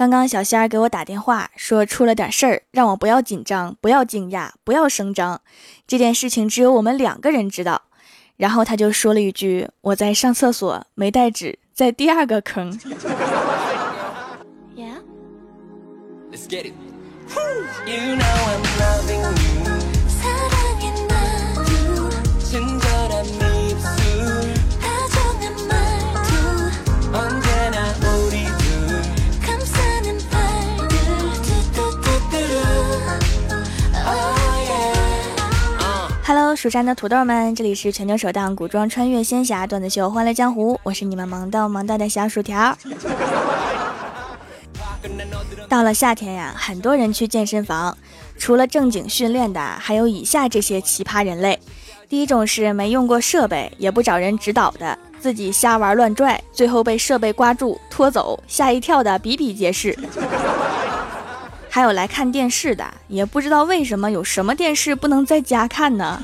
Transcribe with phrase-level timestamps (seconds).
[0.00, 5.42] 刚刚小仙儿给我打电话说出了点事儿，让我不要紧张，不要惊讶，不要声张。
[5.86, 7.82] 这件事情只有我们两个人知道。
[8.38, 12.72] 然后他就说了一句：“我在上厕所，没带纸，在第二个坑。”
[36.54, 42.76] 蜀山的土豆们，这里是全球首档古装穿越仙侠段子秀《欢乐江湖》，我是你们萌逗萌逗的小薯条。
[45.68, 47.96] 到了夏天呀，很多人去健身房，
[48.38, 51.58] 除了正经训练的，还有以下这些奇葩人类。
[52.08, 59.96] 第一种是没用过设备，也不找人指导的，自己瞎玩乱拽，最后被设备刮住拖走，吓一跳的比比皆是。
[61.72, 66.20] 还有来看电视的，也不知道为什么有什么电视不能在家看呢？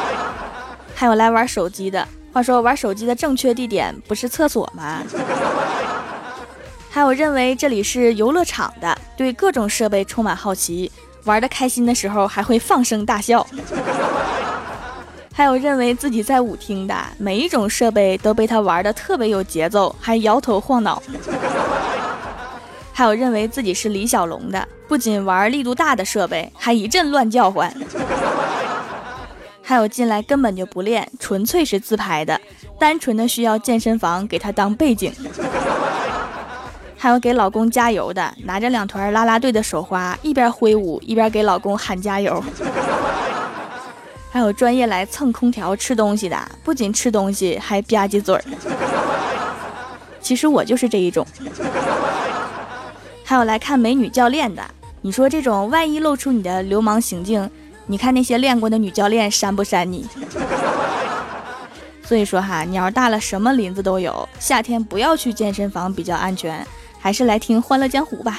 [0.94, 5.02] 还有来玩手机的，话说玩手机的正确地点不是厕所吗？
[6.90, 10.92] 还有认为这里是游乐场的，对各种设备充满好奇，
[11.24, 13.46] 玩的开心的时候还会放声大笑。
[15.34, 21.02] 还有认为自己在舞厅的，每一种设备都被他玩的特别有节奏，还摇头晃脑。
[22.98, 27.70] 还有认为自己是李小龙的，不仅玩力度大的设备，还一阵乱叫唤。
[29.60, 32.40] 还有进来根本就不练，纯粹是自拍的，
[32.78, 35.12] 单纯的需要健身房给他当背景。
[36.96, 42.42] 还有给老公加油的，拿着两团拉拉队的手花，一边挥舞一边给老公喊加油。
[44.30, 48.42] 还有专业来蹭空调吃东西的，不仅吃东西还吧唧嘴儿。
[50.18, 51.26] 其实我就是这一种。
[53.28, 54.62] 还有来看美女教练的，
[55.00, 57.50] 你说这种万一露出你的流氓行径，
[57.86, 60.06] 你看那些练过的女教练扇不扇你？
[62.06, 66.64] 所以说哈，鸟大了什么林子都有，夏天不要去健身房比较安全，
[67.00, 68.38] 还是来听《欢乐江湖》吧。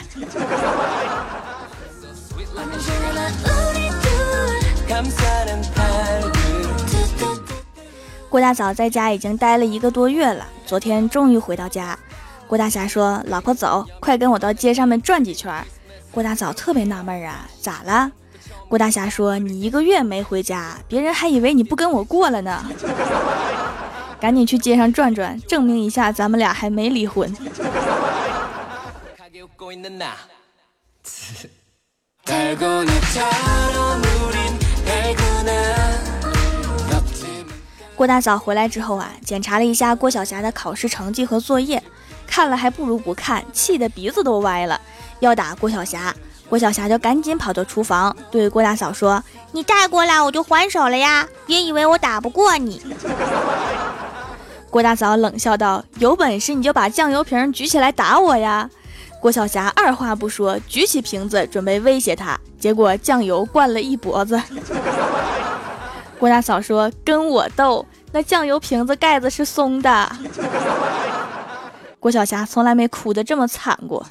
[8.29, 11.99] 郭大嫂在家已经待了一个多月了，昨天终于回到家。
[12.47, 15.53] 郭大侠说：“老婆走，快跟我到街上面转几圈。”
[16.11, 18.09] 郭大嫂特别纳闷啊，咋了？
[18.69, 22.65] 郭大侠说：“你一个月没回家，别人还以为你不跟我过了呢。
[24.19, 27.35] 赶紧去街上转转，证明一下咱们俩还没离婚。”
[37.93, 41.83] 郭大嫂回来之后啊，检查了一下郭晓霞的考试成绩和作业。
[42.37, 44.79] 看了还不如不看，气得鼻子都歪了，
[45.21, 46.13] 要打郭晓霞。
[46.47, 52.79] 郭晓霞就赶紧跑到厨房，对郭大嫂说：“你再过来我就还手了呀，别以为我打不过你。
[54.69, 58.69] ”郭大嫂冷笑道：“有本事你就把酱油瓶举起来打我呀！”
[59.19, 64.39] 郭晓霞二话不说，举起瓶子准备威胁他，结果酱油灌了一脖子。
[66.19, 70.09] 郭大嫂说：“跟我斗，那酱油瓶子盖子是松的。”
[72.07, 74.07] 郭晓霞从来没哭得这么惨过。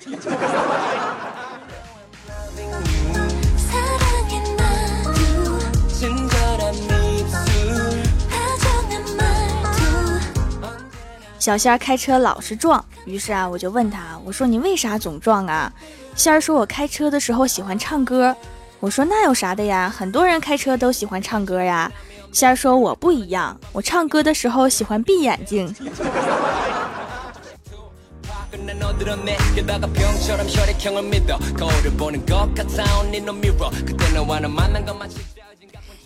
[11.39, 15.73] 小仙儿开车老是撞，于是啊，我就问他，我说你为啥总撞啊？
[16.15, 18.37] 仙儿说我开车的时候喜欢唱歌。
[18.78, 19.91] 我说那有啥的呀？
[19.97, 21.91] 很多人开车都喜欢唱歌呀。
[22.31, 25.75] 仙儿说我不一样，我唱歌的时候喜欢闭眼睛。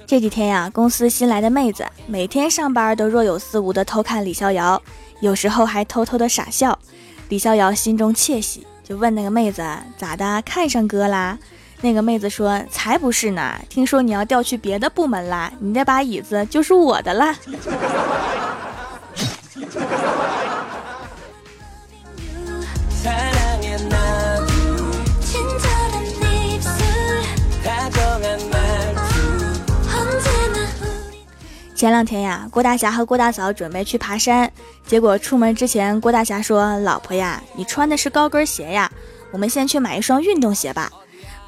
[0.06, 4.80] 这几天呀，公司新来的妹子每天上班都若有似无的偷看李逍遥，
[5.20, 6.76] 有时候还偷偷的傻笑。
[7.28, 9.62] 李逍遥心中窃喜，就问那个妹子
[9.96, 11.38] 咋的，看上哥啦？
[11.82, 17.34] 那个妹子说才不是呢，听说你要调去别的部门啦，你那把椅子就是我的了。
[31.80, 34.52] 前两天呀，郭大侠和郭大嫂准备去爬山，
[34.86, 38.92] 结果出门之前，郭大侠说：“老婆呀，你穿的是高跟鞋呀，
[39.32, 40.92] 我们先去买一双运动鞋吧。”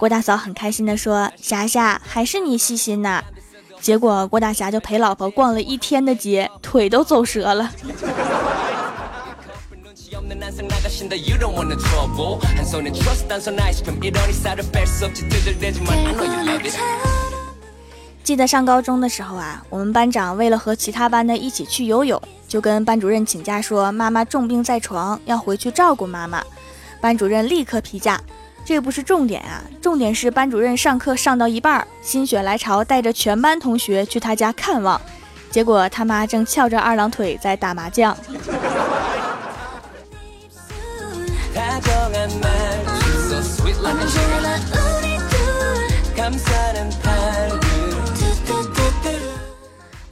[0.00, 3.22] 郭大嫂很开心的说：“霞霞，还是你细心呐。”
[3.78, 7.70] 结果郭大侠就陪老婆逛了一天的街，腿都走折了。
[18.24, 26.42] 记得上高中的时候啊，我们班长为了和其他班的一起去游泳，就跟班主任请假说妈妈重病在床，要回去照顾妈妈。
[27.00, 28.20] 班主任立刻批假。
[28.64, 35.00] 这不是重点啊，重点是班主任上课上到一半，心血来潮带着全班同学去他家看望，
[35.50, 38.16] 结果他妈正翘着二郎腿在打麻将。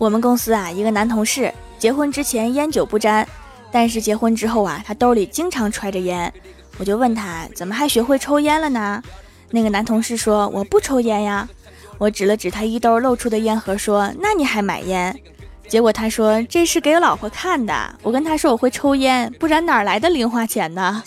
[0.01, 3.29] 我们公司啊，一个男同事结婚之前烟酒不沾，
[3.71, 6.33] 但是结婚之后啊，他兜里经常揣着烟。
[6.79, 9.03] 我就问他怎么还学会抽烟了呢？
[9.51, 11.47] 那个男同事说我不抽烟呀。
[11.99, 15.15] 我指了指他衣兜露出的烟盒，说那你还买烟？
[15.69, 17.75] 结果他说这是给老婆看的。
[18.03, 21.03] 我跟他说我会抽烟，不然哪来的零花钱呢？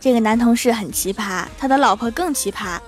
[0.00, 2.78] 这个男同事很奇葩，他的老婆更奇葩。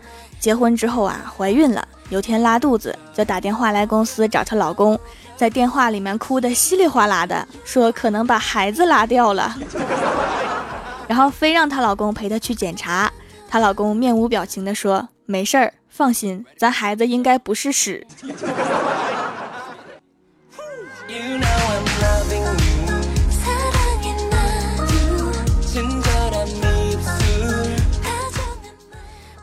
[0.41, 1.87] 结婚之后啊，怀孕了。
[2.09, 4.99] 有天拉肚子，就打电话来公司找她老公，
[5.37, 9.57] 在电话里面哭得稀里哗啦的，说可能把孩子拉掉了，
[11.09, 13.11] 然后非让她老公陪她去检查。
[13.49, 18.07] 她老公面无表情的说：“没事儿，放心，咱孩子应该不是屎。”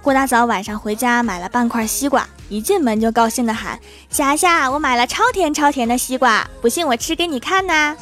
[0.01, 3.77] 郭大嫂晚上回家买了半块西瓜，一进门就高兴地喊
[4.09, 7.95] ：“霞霞，我买了超甜超甜的西瓜，不信我吃给你看呐！”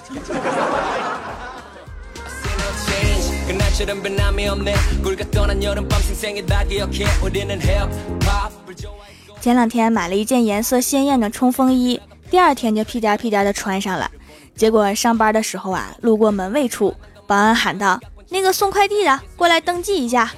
[9.41, 11.99] 前两天买了一件颜色鲜艳的冲锋衣，
[12.29, 14.09] 第二天就屁颠屁颠的穿上了。
[14.55, 16.95] 结果上班的时候啊，路过门卫处，
[17.25, 17.99] 保安喊道
[18.29, 20.31] ：“那个送快递的，过来登记一下。”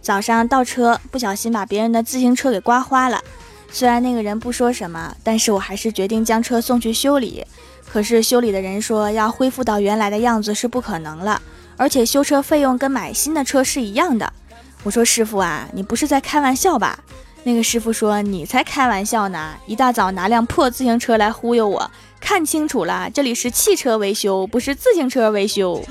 [0.00, 3.20] 早上倒车，不小心把别人的自行车给刮花了。
[3.72, 7.44] 虽然那个人不说什么，但是我还是决定将车送去修理。
[7.90, 11.42] 可是修理的人说，要恢复到原来的样子是不可能了，
[11.76, 14.32] 而且修车费用跟买新的车是一样的。
[14.86, 16.96] 我说师傅啊，你不是在开玩笑吧？
[17.42, 19.52] 那个师傅说你才开玩笑呢！
[19.66, 21.90] 一大早拿辆破自行车来忽悠我，
[22.20, 25.84] 看清楚了，这里是汽车维修，不是自行车维修。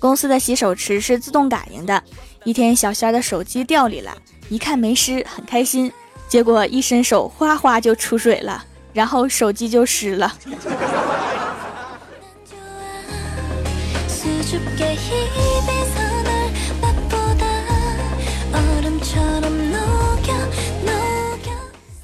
[0.00, 2.02] 公司的洗手池是自动感应的，
[2.42, 4.12] 一天小仙儿的手机掉里了，
[4.48, 5.92] 一看没湿，很开心，
[6.26, 8.64] 结果一伸手，哗哗就出水了。
[8.96, 10.32] 然后手机就湿了。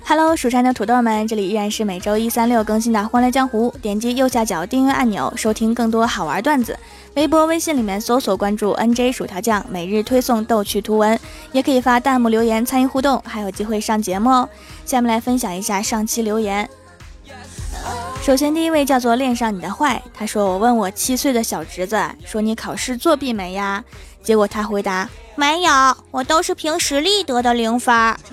[0.04, 3.72] Hello，蜀山的土豆们，这里依然是每周一、三、六更新的《欢乐江湖》。
[3.80, 6.78] 点击右下角订阅按钮，收听更多好玩段子。
[7.14, 11.18] 微博、微信里面搜索关注 NJ 薯条酱，每日推送逗趣图文，
[11.52, 14.46] 也可以发弹幕留言参与互动，还有机会上节目哦。
[14.84, 16.68] 下面来分享一下上期留言。
[18.22, 23.82] 首先，第一位叫做恋上你的坏，他说：“我问我七岁的小侄子，说你考试作弊没呀？”
[24.22, 27.92] 结果他回答：“没有，我都是凭实力得的零分。”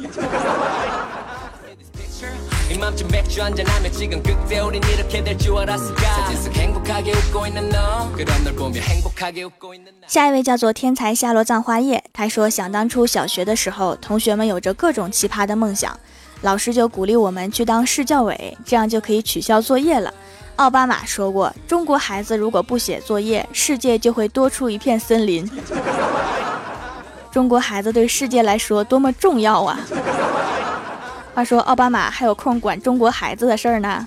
[10.08, 16.00] 下一位叫做天才夏洛葬花叶，他说：“想当初小学的时候，同学们有着各种奇葩的梦想。”
[16.42, 20.14] 老师就鼓励我们去当市教委，这样就可以取消作业了。
[20.56, 25.50] 奥巴马说过，中国孩子如果不写作业，世界就会多出一片森林。
[27.32, 29.80] 中国孩子对世界来说多么重要啊！
[31.36, 34.06] 话说，奥巴马还有空管中国孩子的事儿呢。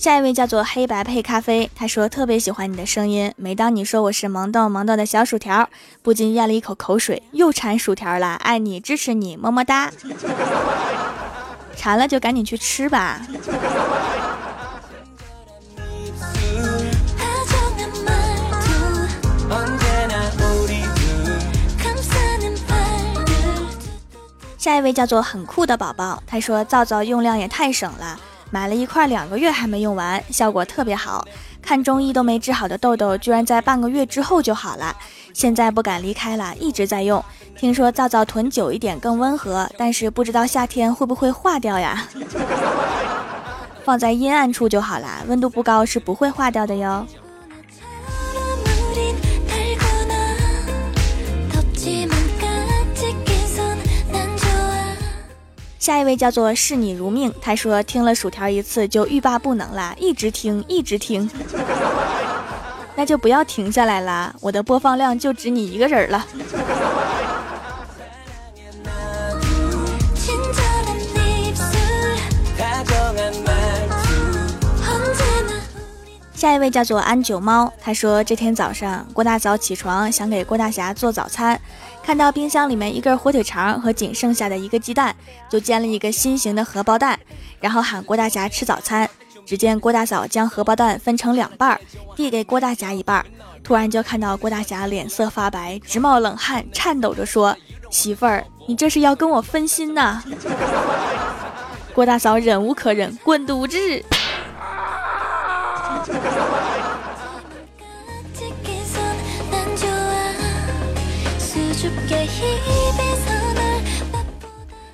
[0.00, 3.30] 下一位叫做黑白配咖啡他说特别喜欢你的声音。
[3.36, 5.68] 每当你说我是萌豆萌豆的小薯条
[6.00, 9.92] 不禁咽了一口口水又馋薯条了爱你支持你么么哒。
[11.76, 13.20] 馋了就赶紧去吃吧。
[24.56, 28.18] 下一位叫做很酷的宝宝他说皂皂用量也太省了
[28.50, 31.26] 买了一块两个月还没用完，效果特别好。
[31.62, 34.96] 看中医都没治好的痘痘，居然在半个月之后就好了。
[35.32, 37.22] 现在不敢离开了，一直在用。
[37.56, 42.08] 听说皂皂囤久一点更温和，但是不知道夏天会不会化掉呀？
[43.84, 47.06] 放在阴暗处就好啦，温度不高是不会化掉的哟。
[55.80, 61.28] 下一位叫做视你如命，他说听了薯条一次就欲罢不能了，一直听一直听，
[62.94, 66.26] 那就不要停下来啦，我的播放量就只你一个人了。
[76.34, 81.58] 下一位叫做安九猫，他说这天早上郭大嫂起床想给郭大侠做早餐，
[82.10, 85.14] 看到冰箱里面一根火腿肠和仅剩下的一个鸡蛋，
[85.48, 87.16] 就煎了一个心形的荷包蛋，
[87.60, 89.08] 然后喊郭大侠吃早餐。
[89.46, 91.80] 只见郭大嫂将荷包蛋分成两半，
[92.16, 93.24] 递给郭大侠一半，
[93.62, 97.56] 突然就看到郭大侠脸色发白，直冒冷汗，颤抖着说
[97.92, 100.20] ：“媳妇儿，你这是要跟我分心呐？”
[101.94, 104.04] 郭大嫂忍无可忍，滚犊子！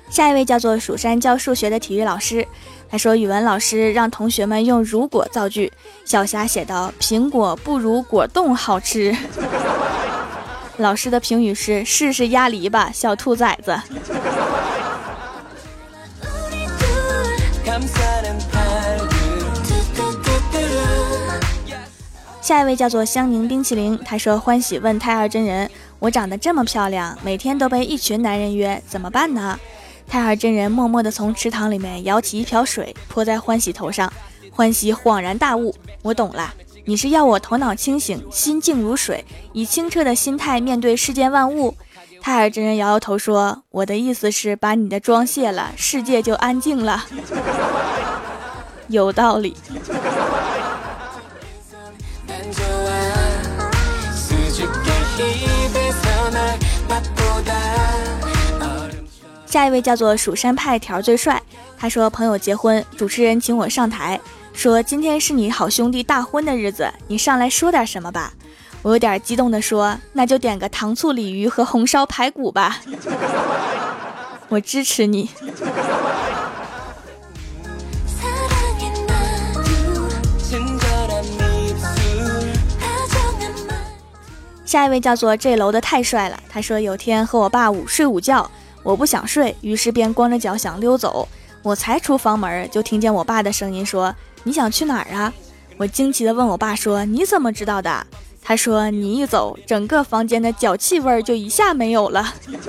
[0.09, 2.47] 下一位叫做蜀山教数学的体育老师，
[2.89, 5.71] 他说语文老师让同学们用“如果”造句，
[6.05, 9.15] 小霞写道：“苹果不如果冻好吃。”
[10.77, 13.77] 老师的评语是：“试试鸭梨吧，小兔崽子。”
[22.41, 29.59] 下一位叫做香凝冰淇淋，他说欢喜问太二真人：“我长得这么漂亮，每天都被一群男人约，怎么办呢？”
[30.07, 34.11] 太二真人默默地从池塘里面舀起一瓢水泼在欢喜头上，
[34.51, 36.53] 欢喜恍然大悟：“我懂了，
[36.85, 41.75] 你是要我头脑清醒，心静如水，以清澈的心态面对世间万物。”
[42.21, 47.05] 太二真人摇摇头说：“我的意思是把你的妆卸了，世界就安静了。
[48.87, 49.55] ”有道理。
[59.47, 61.41] 下一位叫做蜀山派条最帅，
[61.77, 64.19] 他说朋友结婚，主持人请我上台，
[64.53, 68.33] 说今天是你好兄弟大婚的日子，你上来说点什么吧。
[68.81, 72.79] 我有点激动的说，那就点个糖醋鲤鱼和红烧排骨吧。
[74.49, 75.29] 我支持你。
[84.65, 86.37] 下一位叫做这楼的太帅了。
[86.49, 88.51] 他说有天和我爸午睡午觉，
[88.83, 91.27] 我不想睡，于是便光着脚想溜走。
[91.63, 95.33] 我才出房门，就听见我爸的声音说：“你想去哪儿啊？”
[95.77, 98.07] 我惊奇地问我爸说：“你怎么知道的？”
[98.41, 102.33] 他说：“你一走，整个房间的脚气味就一下没有了。”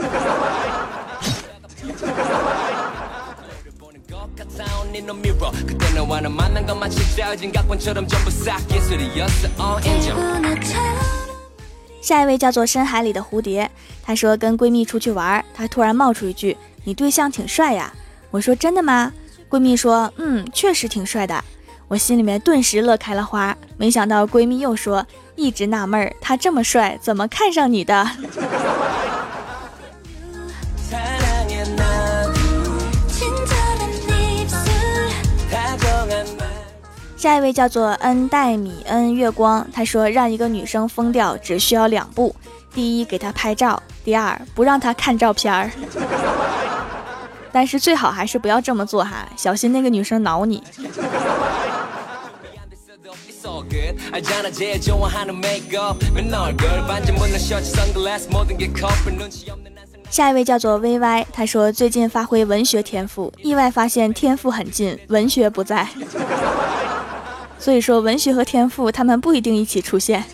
[12.00, 13.71] 下一位叫做深海里的蝴蝶，
[14.02, 17.93] 她说跟闺蜜出去玩，她突然冒出一句：“你对象挺帅呀。”
[18.31, 19.12] 我说：“真的吗？”
[19.49, 21.43] 闺蜜说：“嗯，确实挺帅的。”
[21.88, 23.57] 我心里面顿时乐开了花。
[23.78, 28.07] 没想到闺蜜又说：“一直纳闷儿，他这么帅，怎么看上你的？”
[37.19, 42.33] 下一位叫做恩戴米恩月光，他说让一个女生疯掉只需要两步：
[42.73, 45.69] 第一，给她拍照；第二，不让她看照片儿。
[47.51, 50.63] 但是最好还是不要这么做哈，小心那个女生挠你。
[60.09, 65.89] 下一位叫做 VY，他说最近发挥文学天赋，意外发现天赋很近，文学不在。
[67.59, 70.25] 所以说，文学和天赋，他们不一定一起出现。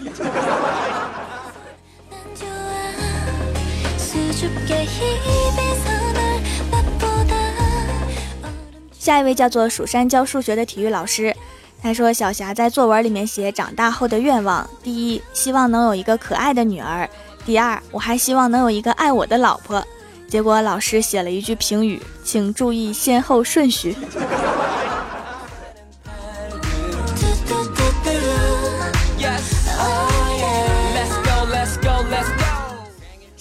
[8.92, 11.34] 下一位叫做蜀山教数学的体育老师，
[11.82, 17.06] 他说：“小霞在作文里面写长大后的愿望，第一，希望能有一个可爱的女儿；
[17.44, 19.84] 第二，我还希望能有一个爱我的老婆。”
[20.26, 23.94] 结果老师写了一句评语，请注意先后顺序。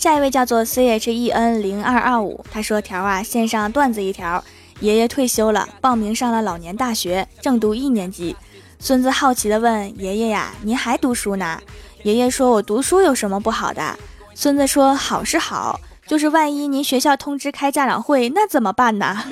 [0.04, 4.44] 下一位叫做 C H E N 零二二五，他说条啊，线上段子一条，
[4.82, 8.36] 爷爷退休了，报名上了老年大学，正读一年级。
[8.80, 11.58] 孙子好奇的问爷爷呀，您还读书呢？
[12.02, 13.98] 爷爷说，我读书有什么不好的？
[14.36, 19.24] 孙子说，好是好，就是万一您学校通知开家长会，那怎么办呢？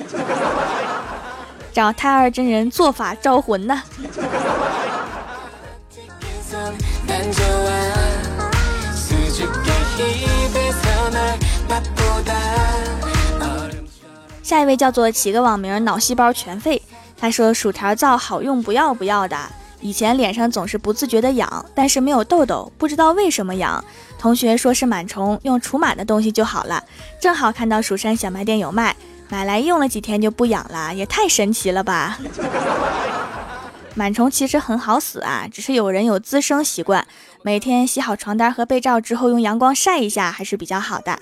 [1.70, 3.82] 找太二真人做法招魂呢。
[14.42, 16.82] 下一位叫做起个网名脑细胞全废，
[17.16, 19.36] 他说薯条皂好用不要不要的，
[19.80, 23.82] 以前脸上总是不自觉的痒，但是没有痘痘，不知道为什么痒。
[24.18, 26.82] 同学说是螨虫，用除螨的东西就好了。
[27.20, 28.94] 正好看到蜀山小卖店有卖。
[29.28, 32.18] 买来用了几天就不痒了，也太神奇了吧！
[33.94, 37.06] 螨虫其实很好死啊，只是有人有滋生习惯，
[37.42, 41.18] 每天洗好床单和被罩之后用阳光晒一下还是比较好的。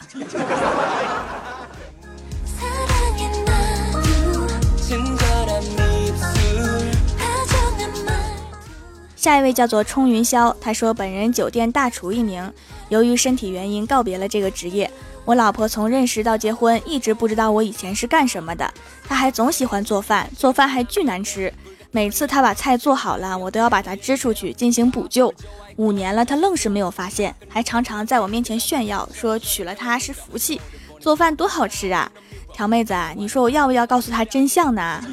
[9.17, 12.53] 下一位叫做冲云霄，他说本人酒店大厨一名，
[12.89, 14.91] 由于身体原因告别了这个职业。
[15.25, 18.73] 我老婆从认识到结婚，一直不知道我以前是干什么的。
[19.07, 21.53] 她还总喜欢做饭，做饭还巨难吃。
[21.93, 25.33] 每次她把菜做好了，我都要把它支出去进行补救。
[25.77, 30.61] 五年了，她愣是没有发现，还常常在我面前炫耀，说娶了她是福气，
[31.01, 32.11] 做饭多好吃啊！
[32.53, 35.05] 条妹子，你说我要不要告诉她真相呢？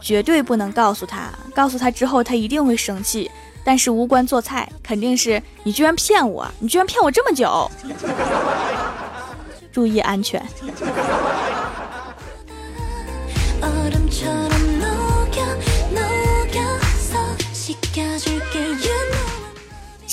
[0.00, 3.30] 绝对不能告诉她，告诉她之后她一定会生气。
[3.64, 6.46] 但是无关做菜，肯定是你居然骗我！
[6.60, 7.68] 你居然骗我这么久！
[9.72, 10.40] 注意安全。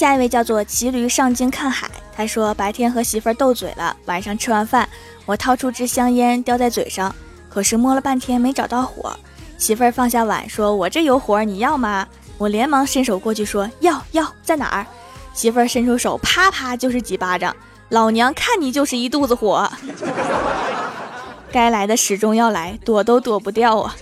[0.03, 4.89] 下一位叫做骑驴上京看海，他说白天和媳妇儿斗嘴了，晚上吃完饭，
[5.25, 7.15] 我掏出支香烟叼在嘴上，
[7.49, 9.17] 可是摸了半天没找到火。
[9.57, 12.05] 媳妇儿放下碗说：“我这有火，你要吗？”
[12.37, 14.85] 我连忙伸手过去说：“要要在哪儿？”
[15.33, 17.55] 媳妇儿伸出手，啪啪就是几巴掌。
[17.87, 19.71] 老娘看你就是一肚子火，
[21.49, 23.95] 该来的始终要来，躲都躲不掉啊！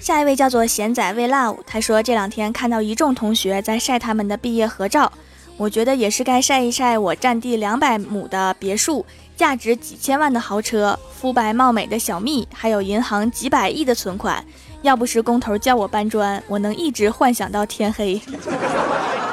[0.00, 5.12] 下一位叫做贤仔为 love，他说这两天看到一众同学在晒他们的毕业合照。
[5.58, 9.04] 我觉得也是该晒一晒我占地两百亩的别墅，
[9.36, 14.44] 价值几千万的豪车，肤白貌美的小蜜，还有银行几百亿的存款。
[14.80, 18.20] 要不是工头叫我搬砖，我能一直幻想到天黑。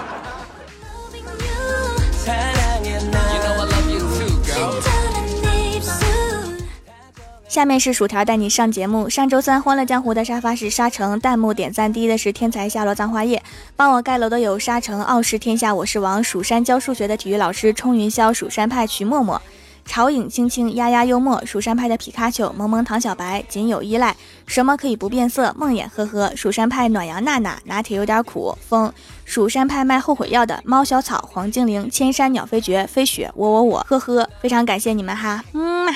[7.49, 9.09] 下面是薯条带你上节目。
[9.09, 13.41] 上周三欢乐江湖的沙发是沙城，弹幕点赞第一的是天才下落葬花叶，
[13.75, 19.41] 帮我盖楼的有沙城傲视天下我是王，蜀山教数学的体育老师冲云霄，蜀山派徐默默，
[19.89, 25.51] 潮影青青丫丫幽默，蜀山派的皮卡丘萌萌糖小白仅有依赖，什么可以不变色？
[25.57, 28.93] 梦魇呵呵，蜀山派暖阳娜娜拿铁有点苦风，
[29.25, 35.91] 蜀山派卖后悔药的猫小草黄精灵千山鸟飞绝飞雪我我我呵呵，非常感谢你们哈，嗯。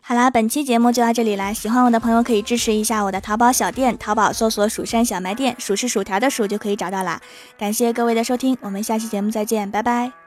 [0.00, 1.52] 好啦，本期节目就到这里啦！
[1.52, 7.20] 喜欢我的朋友可以支持一下我的淘宝小店，淘宝搜索“蜀山小卖店”，数是薯条的数就可以找到啦。
[7.58, 10.23] 感谢各位的收听，我们下期节目再见，拜拜。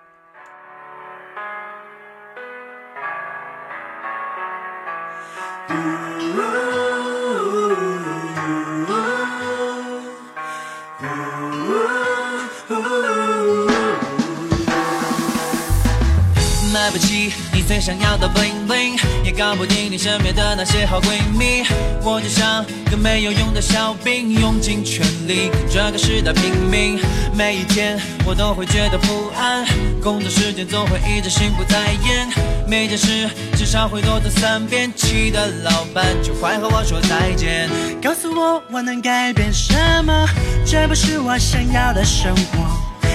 [17.68, 21.66] 最想要的 bling bling，也搞不定你身边的那些好闺蜜。
[22.02, 26.98] 我就像个没有用的小兵，用尽全力跟这个时代拼命。
[27.36, 29.66] 每一天我都会觉得不安，
[30.02, 32.30] 工作时间总会一直心不在焉。
[32.66, 37.70] 每件事至少会多做三遍，气的老板就快和我说再见。
[38.02, 39.76] 告诉我我能改变什
[40.06, 40.26] 么？
[40.66, 42.66] 这不是我想要的生活。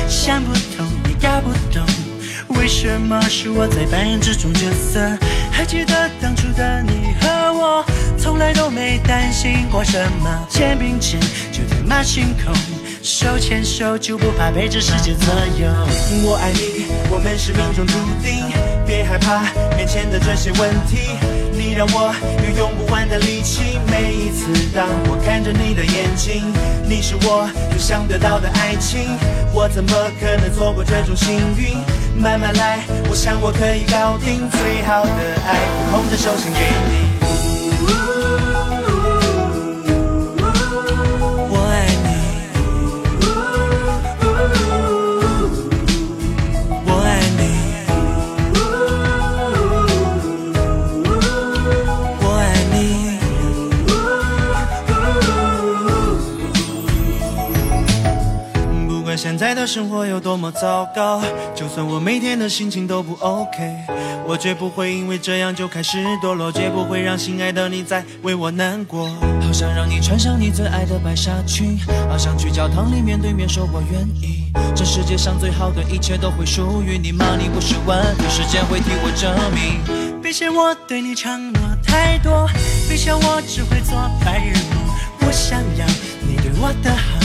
[0.07, 2.02] 想不通也搞不懂。
[2.63, 5.01] 为什么是我在扮演这种角色？
[5.51, 7.85] 还记得当初的你和我，
[8.17, 10.47] 从来都没担心过什么。
[10.49, 11.19] 肩并肩
[11.51, 12.55] 就天马行空，
[13.03, 15.69] 手牵手就不怕被这世界左右。
[16.23, 18.45] 我爱你，我们是命中注定。
[18.87, 19.43] 别害怕
[19.77, 21.19] 面前的这些问题，
[21.51, 22.15] 你让我
[22.47, 23.77] 有用不完的力气。
[23.91, 26.45] 每一次当我看着你的眼睛，
[26.89, 29.19] 你是我最想得到的爱情，
[29.53, 31.75] 我怎么可能错过这种幸运？
[32.17, 35.11] 慢慢来，我想我可以搞定最好的
[35.47, 35.59] 爱，
[35.91, 37.12] 空着手心给你。
[59.67, 61.23] 生活有多么糟糕，
[61.55, 63.77] 就算我每天的心情都不 OK，
[64.27, 69.09] 我绝不会因为这样就开始堕落，绝不会让心爱的你再为我难过。
[69.41, 74.53] 好想让你穿上你最爱的白纱裙，好想去教堂里面对面说我愿意。
[74.75, 77.37] 这世界上最好的一切都会属于你吗？
[77.39, 80.21] 你不是问题，时间会替我证明。
[80.21, 82.49] 别嫌我对你承诺太多，
[82.89, 83.95] 别笑我只会做
[84.25, 85.27] 白日梦。
[85.27, 85.87] 我想要
[86.27, 87.22] 你对我的好。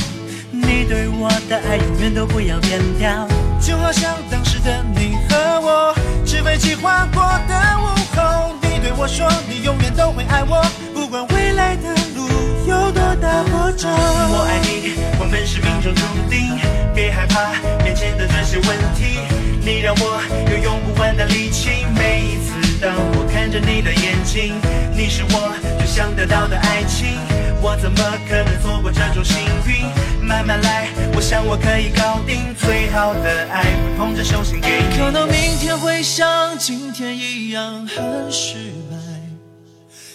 [0.87, 3.27] 你对我的爱永远都不要变调，
[3.59, 5.93] 就好像当时的你和我，
[6.25, 8.55] 纸飞机划过的午后。
[8.61, 12.29] 你对我说，你永远都会爱我，不管未来的路
[12.69, 13.89] 有多大波折。
[13.89, 16.57] 我爱你，我们是命中注定，
[16.95, 17.51] 别害怕
[17.83, 19.19] 面前的这些问题。
[19.59, 24.53] 你让我有用不完的力气，每一次当我看着你的眼睛，
[24.95, 27.17] 你是我最想得到的爱情。
[27.59, 27.97] 我怎么
[28.29, 29.83] 可能错过这种幸运？
[30.21, 34.95] 慢慢来，我想我可以搞定最好的爱，会捧着手心给你。
[34.95, 38.97] 可能明天会像今天一样很失败，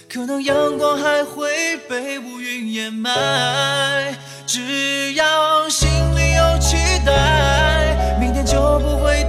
[0.08, 3.10] 可能阳光还会被乌云掩埋。
[4.46, 9.21] 只要心里有期待，明天就不会。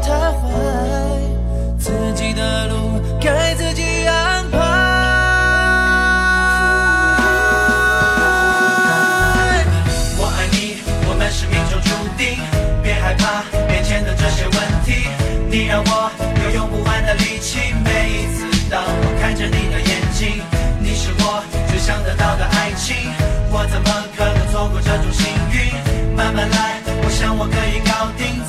[22.75, 22.95] 情
[23.51, 26.15] 我怎么可能错过这种幸运？
[26.15, 28.41] 慢慢来我想我可以搞定